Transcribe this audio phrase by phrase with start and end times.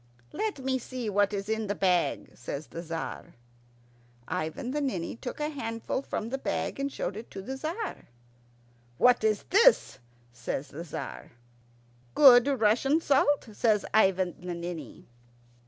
[0.33, 3.35] "Let me see what is in the bag," says the Tzar.
[4.27, 8.07] Ivan the Ninny took a handful from the bag and showed it to the Tzar.
[8.97, 9.99] "What is it?"
[10.33, 11.33] says the Tzar.
[12.15, 15.05] "Good Russian salt," says Ivan the Ninny.